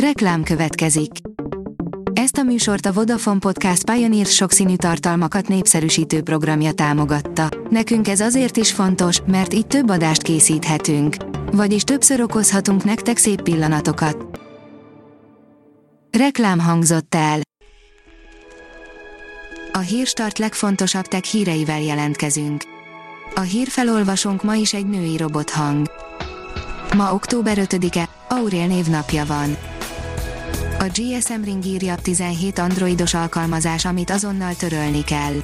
[0.00, 1.10] Reklám következik.
[2.12, 7.48] Ezt a műsort a Vodafone Podcast Pioneer sokszínű tartalmakat népszerűsítő programja támogatta.
[7.70, 11.16] Nekünk ez azért is fontos, mert így több adást készíthetünk.
[11.52, 14.40] Vagyis többször okozhatunk nektek szép pillanatokat.
[16.18, 17.40] Reklám hangzott el.
[19.72, 22.62] A hírstart legfontosabb tech híreivel jelentkezünk.
[23.34, 25.90] A hírfelolvasónk ma is egy női robothang.
[26.96, 29.56] Ma október 5-e, Aurél névnapja van.
[30.78, 35.34] A GSM Ring írja 17 androidos alkalmazás, amit azonnal törölni kell.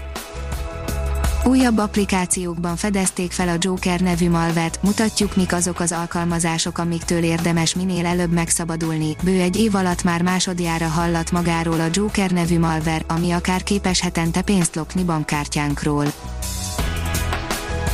[1.45, 7.75] Újabb applikációkban fedezték fel a Joker nevű malvert, mutatjuk mik azok az alkalmazások, amiktől érdemes
[7.75, 9.17] minél előbb megszabadulni.
[9.25, 14.01] Bő egy év alatt már másodjára hallat magáról a Joker nevű malver, ami akár képes
[14.01, 16.07] hetente pénzt lopni bankkártyánkról.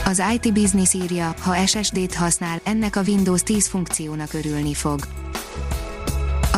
[0.04, 5.27] Az IT Business írja, ha SSD-t használ, ennek a Windows 10 funkciónak örülni fog.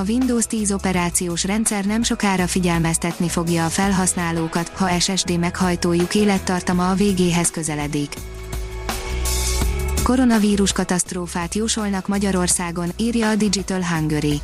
[0.01, 6.91] A Windows 10 operációs rendszer nem sokára figyelmeztetni fogja a felhasználókat, ha SSD meghajtójuk élettartama
[6.91, 8.15] a végéhez közeledik.
[10.03, 14.41] Koronavírus katasztrófát jósolnak Magyarországon, írja a Digital Hungary.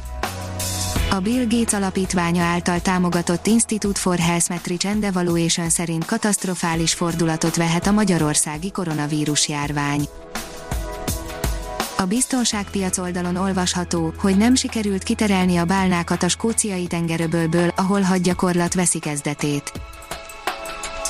[1.10, 7.56] A Bill Gates alapítványa által támogatott Institute for Health Metrics and Evaluation szerint katasztrofális fordulatot
[7.56, 10.08] vehet a magyarországi koronavírus járvány.
[12.06, 18.98] Biztonságpiac oldalon olvasható, hogy nem sikerült kiterelni a bálnákat a skóciai tengeröbölből, ahol hadgyakorlat veszi
[18.98, 19.72] kezdetét.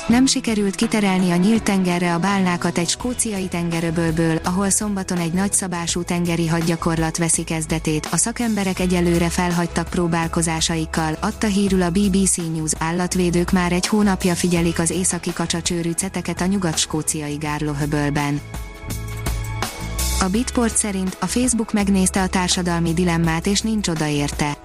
[0.07, 6.03] Nem sikerült kiterelni a nyílt tengerre a bálnákat egy skóciai tengeröbölből, ahol szombaton egy nagyszabású
[6.03, 8.07] tengeri hadgyakorlat veszi kezdetét.
[8.11, 12.71] A szakemberek egyelőre felhagytak próbálkozásaikkal, adta hírül a BBC News.
[12.79, 18.41] Állatvédők már egy hónapja figyelik az északi kacsacsőrű ceteket a nyugat-skóciai gárlóhöbölben.
[20.19, 24.57] A Bitport szerint a Facebook megnézte a társadalmi dilemmát és nincs oda érte.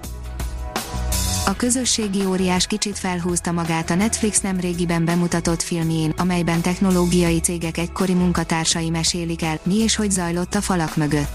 [1.47, 8.15] A közösségi óriás kicsit felhúzta magát a Netflix nemrégiben bemutatott filmjén, amelyben technológiai cégek egykori
[8.15, 11.31] munkatársai mesélik el, mi és hogy zajlott a falak mögött.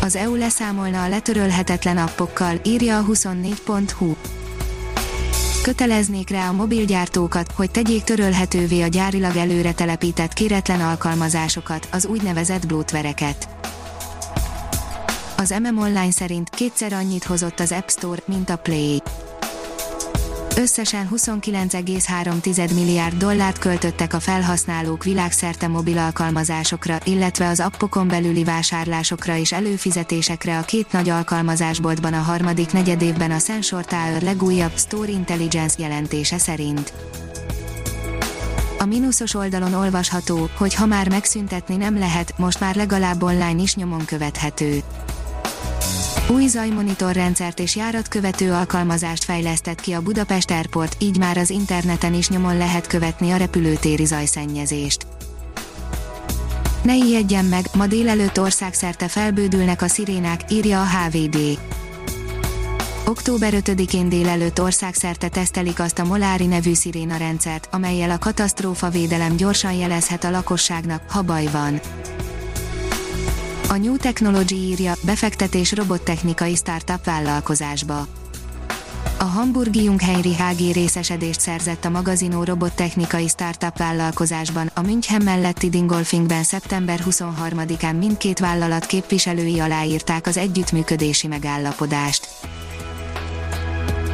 [0.00, 4.14] Az EU leszámolna a letörölhetetlen appokkal, írja a 24.hu
[5.62, 12.66] köteleznék rá a mobilgyártókat, hogy tegyék törölhetővé a gyárilag előre telepített kéretlen alkalmazásokat, az úgynevezett
[12.66, 13.48] bloatvereket.
[15.36, 19.02] Az MM Online szerint kétszer annyit hozott az App Store, mint a Play.
[20.58, 29.36] Összesen 29,3 milliárd dollárt költöttek a felhasználók világszerte mobil alkalmazásokra, illetve az appokon belüli vásárlásokra
[29.36, 35.74] és előfizetésekre a két nagy alkalmazásboltban a harmadik negyedévben a Sensor Tower legújabb Store Intelligence
[35.78, 36.92] jelentése szerint.
[38.78, 43.74] A mínuszos oldalon olvasható, hogy ha már megszüntetni nem lehet, most már legalább online is
[43.74, 44.82] nyomon követhető.
[46.30, 52.14] Új zajmonitor rendszert és járatkövető alkalmazást fejlesztett ki a Budapest Airport, így már az interneten
[52.14, 55.06] is nyomon lehet követni a repülőtéri zajszennyezést.
[56.82, 61.58] Ne ijedjen meg, ma délelőtt országszerte felbődülnek a szirénák, írja a HVD.
[63.06, 69.36] Október 5-én délelőtt országszerte tesztelik azt a Molári nevű sziréna rendszert, amelyel a katasztrófa védelem
[69.36, 71.80] gyorsan jelezhet a lakosságnak, ha baj van.
[73.70, 78.06] A New Technology írja, befektetés robottechnikai startup vállalkozásba.
[79.18, 86.42] A hamburgi Jungheinrich HG részesedést szerzett a magazinó robottechnikai startup vállalkozásban, a München melletti Dingolfingben
[86.42, 92.28] szeptember 23-án mindkét vállalat képviselői aláírták az együttműködési megállapodást.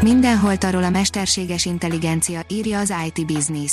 [0.03, 3.73] Mindenhol tarol a mesterséges intelligencia, írja az IT Business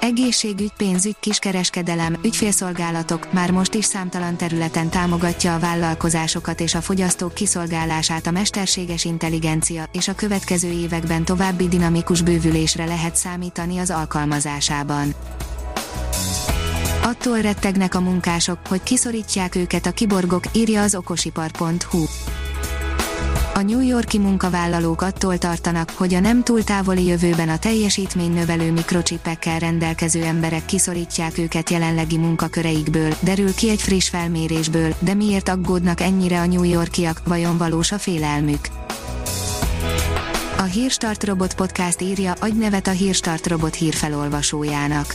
[0.00, 7.34] Egészségügy, pénzügy, kiskereskedelem, ügyfélszolgálatok már most is számtalan területen támogatja a vállalkozásokat és a fogyasztók
[7.34, 15.14] kiszolgálását a mesterséges intelligencia, és a következő években további dinamikus bővülésre lehet számítani az alkalmazásában.
[17.02, 22.04] Attól rettegnek a munkások, hogy kiszorítják őket a kiborgok, írja az okosipar.hu.
[23.60, 29.58] A New Yorki munkavállalók attól tartanak, hogy a nem túl távoli jövőben a teljesítménynövelő mikrocsipekkel
[29.58, 36.40] rendelkező emberek kiszorítják őket jelenlegi munkaköreikből, derül ki egy friss felmérésből, de miért aggódnak ennyire
[36.40, 38.68] a New Yorkiak, vajon valós a félelmük?
[40.58, 45.14] A Hírstart Robot Podcast írja, adj nevet a Hírstart Robot hírfelolvasójának.